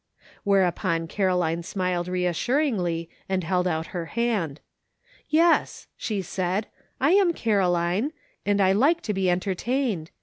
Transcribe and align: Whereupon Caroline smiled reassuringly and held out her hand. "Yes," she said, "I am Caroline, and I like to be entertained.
Whereupon 0.43 1.05
Caroline 1.07 1.61
smiled 1.61 2.07
reassuringly 2.07 3.07
and 3.29 3.43
held 3.43 3.67
out 3.67 3.85
her 3.93 4.05
hand. 4.07 4.59
"Yes," 5.29 5.85
she 5.95 6.23
said, 6.23 6.65
"I 6.99 7.11
am 7.11 7.33
Caroline, 7.33 8.11
and 8.43 8.59
I 8.59 8.71
like 8.71 9.01
to 9.01 9.13
be 9.13 9.29
entertained. 9.29 10.09